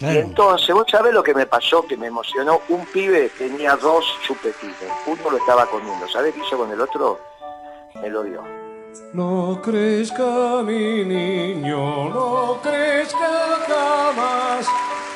Y 0.00 0.16
entonces, 0.16 0.74
vos 0.74 0.86
sabés 0.90 1.12
lo 1.12 1.22
que 1.22 1.34
me 1.34 1.44
pasó, 1.44 1.86
que 1.86 1.96
me 1.96 2.06
emocionó. 2.06 2.60
Un 2.70 2.86
pibe 2.86 3.30
tenía 3.36 3.76
dos 3.76 4.04
chupetines. 4.26 4.74
Uno 5.06 5.30
lo 5.30 5.36
estaba 5.36 5.66
comiendo. 5.66 6.08
¿Sabés 6.08 6.34
qué 6.34 6.40
hizo 6.40 6.56
con 6.56 6.70
el 6.70 6.80
otro? 6.80 7.20
Me 8.00 8.08
lo 8.08 8.22
dio. 8.22 8.42
No 9.12 9.60
crezca 9.62 10.62
mi 10.62 11.04
niño, 11.04 12.08
no 12.08 12.58
crezca 12.62 13.58
jamás. 13.68 14.66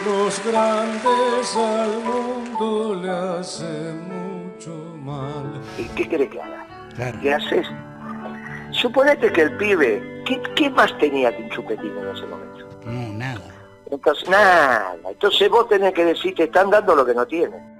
Los 0.04 0.44
grandes 0.44 1.56
al 1.56 1.98
mundo 2.02 2.94
le 3.00 3.10
hacen 3.10 4.08
mucho 4.08 4.70
mal. 4.98 5.62
¿Y 5.78 5.84
qué 5.94 6.06
quiere 6.06 6.28
que 6.28 6.40
haga? 6.40 6.66
¿Qué 7.22 7.32
haces? 7.32 7.66
Suponete 8.72 9.32
que 9.32 9.42
el 9.42 9.56
pibe, 9.56 10.22
¿qué, 10.26 10.42
¿qué, 10.54 10.68
más 10.68 10.96
tenía 10.98 11.34
que 11.34 11.42
un 11.44 11.50
chupetín 11.50 11.96
en 11.96 12.08
ese 12.14 12.26
momento? 12.26 12.68
No, 12.84 13.12
nada. 13.14 13.63
Entonces, 13.90 14.28
nada. 14.28 14.96
Entonces 15.08 15.50
vos 15.50 15.68
tenés 15.68 15.92
que 15.92 16.04
decir, 16.04 16.34
te 16.34 16.44
están 16.44 16.70
dando 16.70 16.94
lo 16.94 17.04
que 17.04 17.14
no 17.14 17.26
tienen. 17.26 17.75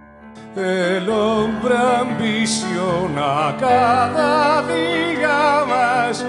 El 0.56 1.08
hombre 1.10 1.74
ambiciona 1.76 3.56
cada 3.58 4.62
día 4.62 5.64
más 5.66 6.24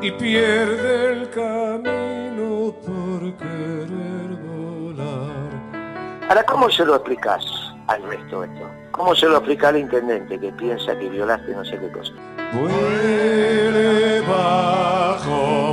y 0.00 0.10
pierde 0.10 1.12
el 1.12 1.30
camino 1.30 2.74
por 2.84 3.36
querer 3.36 4.36
volar. 4.44 6.28
Ahora, 6.28 6.44
¿cómo 6.44 6.68
se 6.70 6.84
lo 6.84 6.96
explicás 6.96 7.44
al 7.86 8.02
resto 8.02 8.42
esto? 8.42 8.68
¿Cómo 8.90 9.14
se 9.14 9.26
lo 9.26 9.36
explica 9.36 9.68
al 9.68 9.76
intendente 9.76 10.40
que 10.40 10.50
piensa 10.52 10.98
que 10.98 11.08
violaste 11.08 11.52
no 11.52 11.64
sé 11.64 11.78
qué 11.78 11.92
cosa? 11.92 12.12
Vuele 12.52 14.20
bajo 14.22 15.71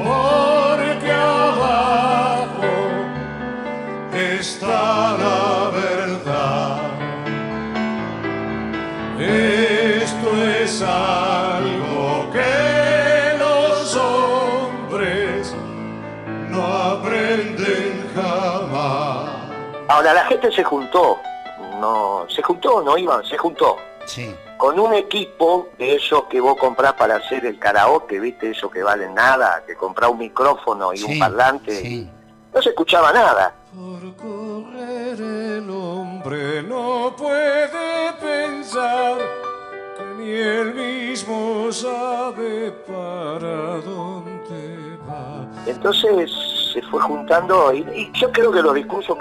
es 10.69 10.81
algo 10.83 12.29
que 12.31 13.37
los 13.39 13.95
hombres 13.95 15.53
no 16.49 16.63
aprenden 16.63 18.07
jamás. 18.13 19.29
Ahora 19.87 20.13
la 20.13 20.25
gente 20.25 20.51
se 20.51 20.63
juntó, 20.63 21.17
no, 21.79 22.25
se 22.29 22.43
juntó, 22.43 22.83
no 22.83 22.97
iban, 22.99 23.25
se 23.25 23.35
juntó. 23.37 23.77
Sí. 24.05 24.35
Con 24.57 24.79
un 24.79 24.93
equipo 24.93 25.69
de 25.79 25.95
esos 25.95 26.25
que 26.25 26.39
vos 26.39 26.55
comprás 26.57 26.93
para 26.93 27.15
hacer 27.15 27.45
el 27.47 27.57
karaoke, 27.57 28.19
viste, 28.19 28.51
eso 28.51 28.69
que 28.69 28.83
valen 28.83 29.15
nada, 29.15 29.63
que 29.65 29.75
comprás 29.75 30.11
un 30.11 30.19
micrófono 30.19 30.93
y 30.93 30.97
Sí, 30.97 31.13
un 31.13 31.19
parlante. 31.19 31.75
sí. 31.81 32.09
No 32.53 32.61
se 32.61 32.69
escuchaba 32.69 33.11
nada. 33.13 33.53
Por 33.73 34.15
correr 34.15 35.19
el 35.19 35.69
hombre 35.69 36.63
no 36.63 37.13
puede 37.15 38.11
Entonces 45.65 46.31
se 46.73 46.81
fue 46.83 47.01
juntando 47.01 47.73
y, 47.73 47.79
y 47.79 48.11
yo 48.13 48.31
creo 48.31 48.51
que 48.51 48.61
los 48.61 48.73
discursos 48.73 49.17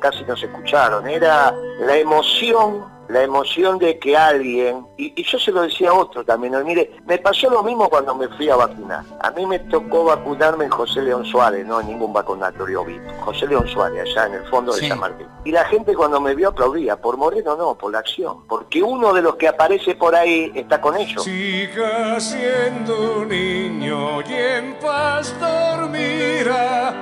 casi 0.00 0.24
no 0.24 0.36
se 0.36 0.46
escucharon. 0.46 1.08
Era 1.08 1.54
la 1.80 1.96
emoción, 1.96 2.84
la 3.12 3.22
emoción 3.22 3.78
de 3.78 3.98
que 3.98 4.16
alguien, 4.16 4.86
y, 4.96 5.12
y 5.20 5.24
yo 5.24 5.38
se 5.38 5.52
lo 5.52 5.62
decía 5.62 5.90
a 5.90 5.94
otro 5.94 6.24
también, 6.24 6.54
¿no? 6.54 6.64
mire, 6.64 6.90
me 7.06 7.18
pasó 7.18 7.50
lo 7.50 7.62
mismo 7.62 7.88
cuando 7.90 8.14
me 8.14 8.26
fui 8.28 8.48
a 8.48 8.56
vacunar. 8.56 9.04
A 9.20 9.30
mí 9.32 9.44
me 9.46 9.58
tocó 9.58 10.04
vacunarme 10.04 10.64
en 10.64 10.70
José 10.70 11.02
León 11.02 11.24
Suárez, 11.26 11.66
no 11.66 11.80
en 11.80 11.88
ningún 11.88 12.12
vacunatorio 12.12 12.84
VIP. 12.84 13.02
José 13.20 13.46
León 13.46 13.68
Suárez, 13.68 14.00
allá 14.00 14.26
en 14.28 14.34
el 14.34 14.44
fondo 14.46 14.72
Sí. 14.72 14.82
de 14.82 14.88
San 14.88 15.00
Martín. 15.00 15.26
Y 15.44 15.50
la 15.52 15.64
gente 15.66 15.94
cuando 15.94 16.20
me 16.20 16.34
vio 16.34 16.48
aplaudía, 16.48 16.96
por 17.00 17.16
Moreno 17.18 17.54
no, 17.56 17.74
por 17.76 17.92
la 17.92 17.98
acción. 17.98 18.46
Porque 18.48 18.82
uno 18.82 19.12
de 19.12 19.20
los 19.20 19.36
que 19.36 19.48
aparece 19.48 19.94
por 19.94 20.14
ahí 20.14 20.50
está 20.54 20.80
con 20.80 20.96
ellos. 20.96 21.22
Siga 21.22 22.18
siendo 22.18 23.24
niño 23.26 24.22
y 24.22 24.32
en 24.32 24.74
paz 24.80 25.34
dormirá, 25.38 26.94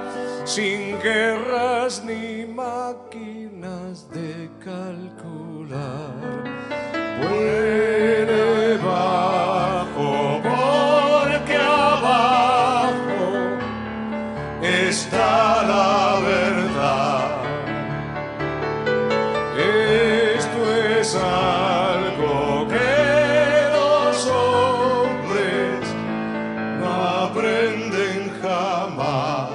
sin 0.44 0.98
guerras 1.00 2.02
ni 2.04 2.46
máquinas 2.46 4.10
de 4.10 4.50
Vuele 7.20 8.76
bajo 8.78 10.40
porque 10.42 11.56
abajo 11.56 13.22
está 14.62 15.62
la 15.62 16.18
verdad. 16.26 17.30
Esto 20.34 20.60
es 20.98 21.14
algo 21.14 22.66
que 22.66 23.70
los 23.72 24.26
hombres 24.26 25.78
no 26.80 26.92
aprenden 27.26 28.18
jamás. 28.42 29.50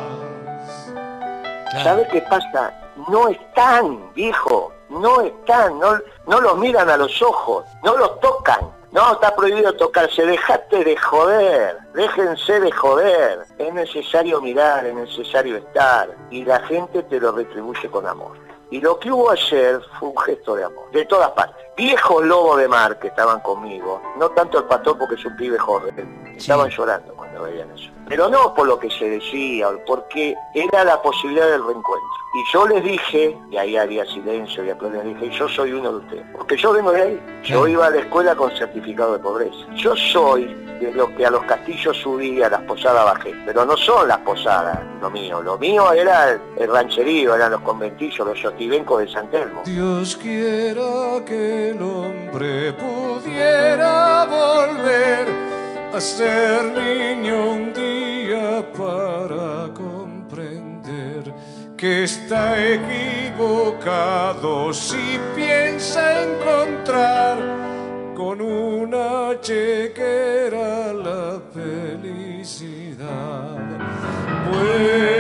¿Sabes 1.83 2.07
qué 2.09 2.21
pasa? 2.21 2.73
No 3.09 3.27
están, 3.27 4.13
viejo, 4.13 4.74
no 4.89 5.21
están, 5.21 5.79
no, 5.79 5.97
no 6.27 6.41
los 6.41 6.57
miran 6.57 6.89
a 6.89 6.97
los 6.97 7.21
ojos, 7.21 7.65
no 7.83 7.97
los 7.97 8.19
tocan. 8.19 8.59
No, 8.91 9.11
está 9.11 9.35
prohibido 9.35 9.73
tocarse, 9.73 10.25
dejate 10.25 10.85
de 10.85 10.95
joder, 10.95 11.77
déjense 11.93 12.61
de 12.61 12.71
joder. 12.71 13.39
Es 13.57 13.73
necesario 13.73 14.39
mirar, 14.39 14.85
es 14.85 14.95
necesario 14.95 15.57
estar, 15.57 16.07
y 16.29 16.45
la 16.45 16.61
gente 16.61 17.03
te 17.03 17.19
lo 17.19 17.33
retribuye 17.33 17.89
con 17.89 18.07
amor. 18.07 18.37
Y 18.71 18.79
lo 18.79 18.97
que 18.97 19.11
hubo 19.11 19.31
ayer 19.31 19.81
fue 19.99 20.09
un 20.09 20.17
gesto 20.19 20.55
de 20.55 20.63
amor, 20.63 20.89
de 20.91 21.05
todas 21.05 21.29
partes. 21.31 21.65
Viejos 21.75 22.23
lobos 22.23 22.57
de 22.57 22.69
mar 22.69 22.97
que 22.97 23.09
estaban 23.09 23.41
conmigo, 23.41 24.01
no 24.17 24.29
tanto 24.29 24.59
el 24.59 24.63
pastor 24.63 24.97
porque 24.97 25.15
es 25.15 25.25
un 25.25 25.35
pibe 25.35 25.59
joven, 25.59 26.33
estaban 26.37 26.69
llorando 26.69 27.14
cuando 27.35 27.51
veían 27.51 27.71
eso. 27.71 27.89
Pero 28.07 28.29
no 28.29 28.53
por 28.53 28.67
lo 28.67 28.79
que 28.79 28.89
se 28.89 29.09
decía, 29.09 29.67
porque 29.85 30.35
era 30.53 30.83
la 30.83 31.01
posibilidad 31.01 31.49
del 31.49 31.65
reencuentro. 31.65 32.09
Y 32.35 32.51
yo 32.51 32.67
les 32.67 32.83
dije, 32.83 33.37
y 33.49 33.57
ahí 33.57 33.77
había 33.77 34.05
silencio 34.05 34.63
y 34.63 34.69
aplaudían, 34.69 35.07
les 35.07 35.21
dije, 35.21 35.37
yo 35.37 35.47
soy 35.49 35.71
uno 35.71 35.91
de 35.91 35.97
ustedes, 35.97 36.25
porque 36.33 36.57
yo 36.57 36.73
vengo 36.73 36.91
de 36.91 37.01
ahí. 37.01 37.41
Yo 37.43 37.67
iba 37.67 37.87
a 37.87 37.89
la 37.89 37.99
escuela 37.99 38.35
con 38.35 38.51
certificado 38.55 39.13
de 39.13 39.19
pobreza. 39.19 39.55
Yo 39.75 39.95
soy 39.95 40.45
de 40.79 40.91
los 40.91 41.09
que 41.11 41.25
a 41.25 41.31
los 41.31 41.43
castillos 41.45 41.95
subía, 41.97 42.47
a 42.47 42.49
las 42.49 42.61
posadas 42.63 43.05
bajé. 43.05 43.33
Pero 43.45 43.65
no 43.65 43.77
son 43.77 44.07
las 44.07 44.17
posadas 44.19 44.79
lo 45.01 45.09
mío. 45.09 45.41
Lo 45.41 45.57
mío 45.57 45.91
era 45.93 46.31
el, 46.31 46.41
el 46.57 46.69
rancherío, 46.69 47.35
eran 47.35 47.51
los 47.51 47.61
conventillos, 47.61 48.27
los 48.27 48.41
yotibencos 48.41 48.99
de 48.99 49.07
San 49.07 49.29
Telmo. 49.31 49.63
Dios 49.65 50.17
quiera 50.17 51.23
que 51.25 51.69
el 51.69 51.81
hombre 51.81 52.73
pudiera 52.73 54.25
volver 54.25 55.54
a 55.95 56.01
ser 56.01 56.63
niño 56.73 57.51
un 57.51 57.73
día 57.73 58.65
para 58.77 59.73
comprender 59.73 61.33
que 61.77 62.03
está 62.03 62.61
equivocado 62.73 64.73
si 64.73 65.17
piensa 65.33 66.23
encontrar 66.23 67.37
con 68.13 68.41
una 68.41 69.39
chequera 69.39 70.91
la 70.91 71.39
felicidad. 71.53 73.05
Vuele 74.51 75.14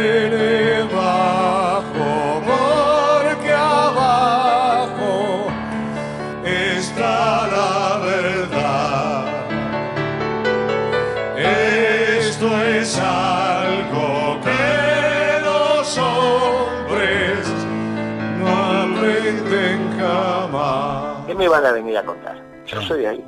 no 19.31 19.39
aprenden 19.39 19.97
jamás. 19.97 21.25
¿Qué 21.25 21.35
me 21.35 21.47
van 21.47 21.65
a 21.65 21.71
venir 21.71 21.97
a 21.97 22.03
contar? 22.03 22.41
Yo 22.65 22.81
soy 22.81 23.01
de 23.01 23.07
ahí. 23.07 23.25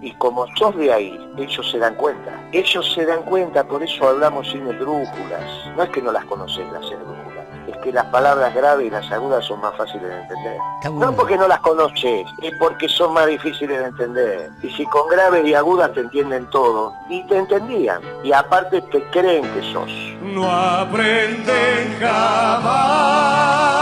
Y 0.00 0.12
como 0.14 0.46
sos 0.56 0.76
de 0.76 0.92
ahí, 0.92 1.18
ellos 1.36 1.68
se 1.70 1.78
dan 1.78 1.94
cuenta. 1.96 2.30
Ellos 2.52 2.92
se 2.94 3.04
dan 3.04 3.22
cuenta, 3.22 3.64
por 3.64 3.82
eso 3.82 4.08
hablamos 4.08 4.48
sin 4.48 4.66
esdrújulas. 4.68 5.42
No 5.76 5.82
es 5.82 5.90
que 5.90 6.00
no 6.00 6.12
las 6.12 6.24
conocen 6.26 6.72
las 6.72 6.84
esdrújulas, 6.84 7.44
es 7.66 7.76
que 7.78 7.92
las 7.92 8.04
palabras 8.06 8.54
graves 8.54 8.86
y 8.86 8.90
las 8.90 9.10
agudas 9.10 9.44
son 9.44 9.60
más 9.60 9.76
fáciles 9.76 10.08
de 10.08 10.16
entender. 10.20 10.58
No 10.92 11.12
porque 11.12 11.36
no 11.36 11.48
las 11.48 11.58
conoces, 11.60 12.24
es 12.40 12.52
porque 12.60 12.88
son 12.88 13.14
más 13.14 13.26
difíciles 13.26 13.80
de 13.80 13.86
entender. 13.86 14.50
Y 14.62 14.70
si 14.70 14.86
con 14.86 15.08
graves 15.08 15.44
y 15.44 15.54
agudas 15.54 15.92
te 15.92 16.00
entienden 16.00 16.48
todo, 16.50 16.92
y 17.08 17.26
te 17.26 17.38
entendían. 17.38 18.00
Y 18.22 18.32
aparte 18.32 18.80
te 18.80 19.02
creen 19.10 19.42
que 19.54 19.72
sos. 19.72 19.90
No 20.22 20.48
aprenden 20.48 21.96
jamás. 21.98 23.77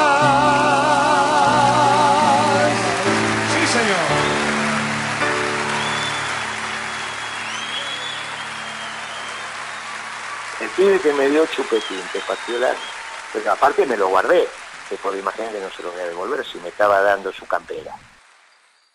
El 10.60 10.68
pibe 10.70 10.98
que 11.00 11.12
me 11.12 11.28
dio 11.28 11.44
chupetín, 11.46 12.00
te 12.12 12.20
partió 12.20 12.56
alma. 12.56 12.74
Pero 13.32 13.52
aparte 13.52 13.84
me 13.84 13.96
lo 13.96 14.08
guardé. 14.08 14.48
que 14.88 14.96
por 14.96 15.14
imagínate 15.16 15.60
no 15.60 15.70
se 15.70 15.82
lo 15.82 15.90
voy 15.90 16.00
a 16.00 16.06
devolver 16.06 16.46
si 16.46 16.58
me 16.58 16.68
estaba 16.68 17.00
dando 17.02 17.32
su 17.32 17.44
campera. 17.46 17.92